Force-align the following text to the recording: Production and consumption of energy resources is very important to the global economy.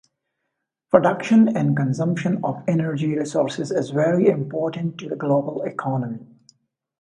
Production 0.89 1.55
and 1.55 1.77
consumption 1.77 2.39
of 2.43 2.63
energy 2.67 3.15
resources 3.15 3.69
is 3.69 3.91
very 3.91 4.25
important 4.29 4.97
to 4.97 5.07
the 5.07 5.15
global 5.15 5.61
economy. 5.61 6.25